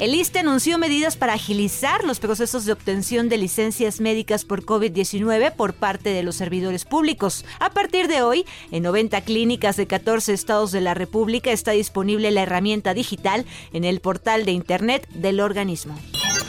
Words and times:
El 0.00 0.14
ISTE 0.14 0.38
anunció 0.38 0.78
medidas 0.78 1.16
para 1.16 1.34
agilizar 1.34 2.04
los 2.04 2.20
procesos 2.20 2.64
de 2.64 2.72
obtención 2.72 3.28
de 3.28 3.36
licencias 3.36 4.00
médicas 4.00 4.46
por 4.46 4.64
COVID-19 4.64 5.52
por 5.52 5.74
parte 5.74 6.10
de 6.10 6.22
los 6.22 6.36
servidores 6.36 6.86
públicos. 6.86 7.44
A 7.58 7.70
partir 7.70 8.08
de 8.08 8.22
hoy, 8.22 8.46
en 8.70 8.82
90 8.82 9.20
clínicas 9.22 9.76
de 9.76 9.86
14 9.86 10.32
estados 10.32 10.72
de 10.72 10.80
la 10.80 10.94
República 10.94 11.52
está 11.52 11.72
disponible 11.72 12.30
la 12.30 12.42
herramienta 12.42 12.94
digital 12.94 13.44
en 13.72 13.84
el 13.84 14.00
portal 14.00 14.46
de 14.46 14.52
Internet 14.52 15.06
del 15.10 15.40
organismo. 15.40 15.98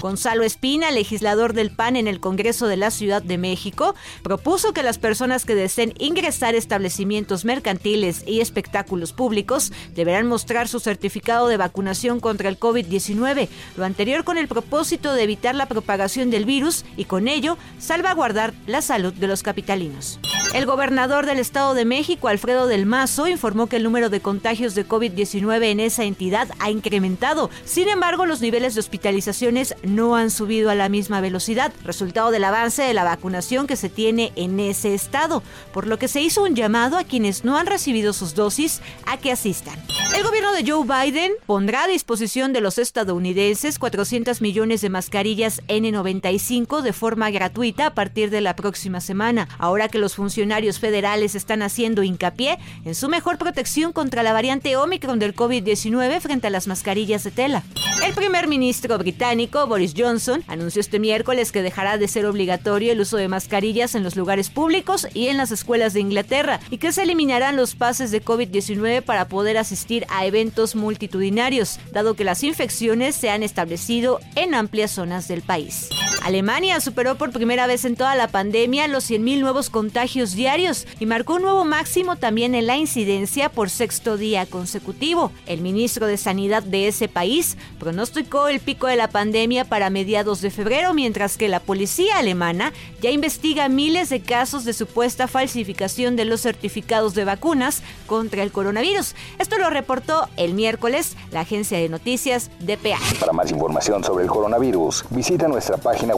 Gonzalo 0.00 0.44
Espina, 0.44 0.90
legislador 0.90 1.52
del 1.52 1.70
PAN 1.70 1.96
en 1.96 2.06
el 2.06 2.20
Congreso 2.20 2.66
de 2.68 2.76
la 2.76 2.90
Ciudad 2.90 3.22
de 3.22 3.38
México, 3.38 3.94
propuso 4.22 4.72
que 4.72 4.82
las 4.82 4.98
personas 4.98 5.44
que 5.44 5.54
deseen 5.54 5.92
ingresar 5.98 6.54
a 6.54 6.58
establecimientos 6.58 7.44
mercantiles 7.44 8.22
y 8.26 8.40
espectáculos 8.40 9.12
públicos 9.12 9.72
deberán 9.94 10.26
mostrar 10.26 10.68
su 10.68 10.80
certificado 10.80 11.48
de 11.48 11.56
vacunación 11.56 12.20
contra 12.20 12.48
el 12.48 12.58
COVID-19, 12.58 13.48
lo 13.76 13.84
anterior 13.84 14.24
con 14.24 14.38
el 14.38 14.48
propósito 14.48 15.12
de 15.14 15.24
evitar 15.24 15.54
la 15.54 15.66
propagación 15.66 16.30
del 16.30 16.44
virus 16.44 16.84
y 16.96 17.04
con 17.04 17.28
ello 17.28 17.58
salvaguardar 17.78 18.54
la 18.66 18.82
salud 18.82 19.12
de 19.12 19.26
los 19.26 19.42
capitalinos. 19.42 20.20
El 20.54 20.64
gobernador 20.64 21.26
del 21.26 21.38
Estado 21.38 21.74
de 21.74 21.84
México, 21.84 22.26
Alfredo 22.26 22.66
del 22.66 22.86
Mazo, 22.86 23.28
informó 23.28 23.66
que 23.66 23.76
el 23.76 23.82
número 23.82 24.08
de 24.08 24.20
contagios 24.20 24.74
de 24.74 24.86
COVID-19 24.86 25.64
en 25.64 25.78
esa 25.78 26.04
entidad 26.04 26.48
ha 26.58 26.70
incrementado. 26.70 27.50
Sin 27.64 27.86
embargo, 27.88 28.24
los 28.24 28.40
niveles 28.40 28.74
de 28.74 28.80
hospitalizaciones 28.80 29.74
no 29.82 30.16
han 30.16 30.30
subido 30.30 30.70
a 30.70 30.74
la 30.74 30.88
misma 30.88 31.20
velocidad, 31.20 31.70
resultado 31.84 32.30
del 32.30 32.44
avance 32.44 32.82
de 32.82 32.94
la 32.94 33.04
vacunación 33.04 33.66
que 33.66 33.76
se 33.76 33.90
tiene 33.90 34.32
en 34.36 34.58
ese 34.58 34.94
estado, 34.94 35.42
por 35.74 35.86
lo 35.86 35.98
que 35.98 36.08
se 36.08 36.22
hizo 36.22 36.42
un 36.42 36.54
llamado 36.54 36.96
a 36.96 37.04
quienes 37.04 37.44
no 37.44 37.58
han 37.58 37.66
recibido 37.66 38.14
sus 38.14 38.34
dosis 38.34 38.80
a 39.04 39.18
que 39.18 39.32
asistan. 39.32 39.78
El 40.16 40.24
gobierno 40.24 40.52
de 40.52 40.68
Joe 40.68 40.84
Biden 40.84 41.32
pondrá 41.44 41.84
a 41.84 41.88
disposición 41.88 42.54
de 42.54 42.62
los 42.62 42.78
estadounidenses 42.78 43.78
400 43.78 44.40
millones 44.40 44.80
de 44.80 44.88
mascarillas 44.88 45.62
N95 45.68 46.80
de 46.80 46.94
forma 46.94 47.30
gratuita 47.30 47.86
a 47.86 47.94
partir 47.94 48.30
de 48.30 48.40
la 48.40 48.56
próxima 48.56 49.02
semana, 49.02 49.46
ahora 49.58 49.88
que 49.88 49.98
los 49.98 50.14
funcionarios 50.14 50.37
federales 50.78 51.34
están 51.34 51.62
haciendo 51.62 52.04
hincapié 52.04 52.58
en 52.84 52.94
su 52.94 53.08
mejor 53.08 53.38
protección 53.38 53.92
contra 53.92 54.22
la 54.22 54.32
variante 54.32 54.76
Omicron 54.76 55.18
del 55.18 55.34
COVID-19 55.34 56.20
frente 56.20 56.46
a 56.46 56.50
las 56.50 56.68
mascarillas 56.68 57.24
de 57.24 57.32
tela. 57.32 57.64
El 58.06 58.14
primer 58.14 58.46
ministro 58.46 58.96
británico, 58.98 59.66
Boris 59.66 59.94
Johnson, 59.96 60.44
anunció 60.46 60.80
este 60.80 61.00
miércoles 61.00 61.50
que 61.50 61.62
dejará 61.62 61.98
de 61.98 62.06
ser 62.06 62.24
obligatorio 62.26 62.92
el 62.92 63.00
uso 63.00 63.16
de 63.16 63.26
mascarillas 63.26 63.96
en 63.96 64.04
los 64.04 64.14
lugares 64.14 64.48
públicos 64.48 65.08
y 65.12 65.26
en 65.26 65.36
las 65.36 65.50
escuelas 65.50 65.92
de 65.94 66.00
Inglaterra 66.00 66.60
y 66.70 66.78
que 66.78 66.92
se 66.92 67.02
eliminarán 67.02 67.56
los 67.56 67.74
pases 67.74 68.12
de 68.12 68.24
COVID-19 68.24 69.02
para 69.02 69.26
poder 69.26 69.58
asistir 69.58 70.06
a 70.08 70.24
eventos 70.24 70.76
multitudinarios, 70.76 71.80
dado 71.92 72.14
que 72.14 72.24
las 72.24 72.44
infecciones 72.44 73.16
se 73.16 73.30
han 73.30 73.42
establecido 73.42 74.20
en 74.36 74.54
amplias 74.54 74.92
zonas 74.92 75.26
del 75.26 75.42
país. 75.42 75.88
Alemania 76.28 76.78
superó 76.82 77.14
por 77.14 77.32
primera 77.32 77.66
vez 77.66 77.86
en 77.86 77.96
toda 77.96 78.14
la 78.14 78.28
pandemia 78.28 78.86
los 78.86 79.10
100.000 79.10 79.40
nuevos 79.40 79.70
contagios 79.70 80.32
diarios 80.32 80.86
y 81.00 81.06
marcó 81.06 81.36
un 81.36 81.40
nuevo 81.40 81.64
máximo 81.64 82.16
también 82.16 82.54
en 82.54 82.66
la 82.66 82.76
incidencia 82.76 83.48
por 83.48 83.70
sexto 83.70 84.18
día 84.18 84.44
consecutivo. 84.44 85.32
El 85.46 85.62
ministro 85.62 86.06
de 86.06 86.18
Sanidad 86.18 86.62
de 86.62 86.86
ese 86.86 87.08
país 87.08 87.56
pronosticó 87.78 88.48
el 88.48 88.60
pico 88.60 88.88
de 88.88 88.96
la 88.96 89.08
pandemia 89.08 89.64
para 89.64 89.88
mediados 89.88 90.42
de 90.42 90.50
febrero, 90.50 90.92
mientras 90.92 91.38
que 91.38 91.48
la 91.48 91.60
policía 91.60 92.18
alemana 92.18 92.74
ya 93.00 93.10
investiga 93.10 93.70
miles 93.70 94.10
de 94.10 94.20
casos 94.20 94.66
de 94.66 94.74
supuesta 94.74 95.28
falsificación 95.28 96.14
de 96.14 96.26
los 96.26 96.42
certificados 96.42 97.14
de 97.14 97.24
vacunas 97.24 97.82
contra 98.06 98.42
el 98.42 98.52
coronavirus. 98.52 99.14
Esto 99.38 99.56
lo 99.56 99.70
reportó 99.70 100.28
el 100.36 100.52
miércoles 100.52 101.16
la 101.30 101.40
agencia 101.40 101.78
de 101.78 101.88
noticias 101.88 102.50
DPA. 102.60 102.98
Para 103.18 103.32
más 103.32 103.50
información 103.50 104.04
sobre 104.04 104.24
el 104.24 104.30
coronavirus, 104.30 105.06
visita 105.08 105.48
nuestra 105.48 105.78
página 105.78 106.17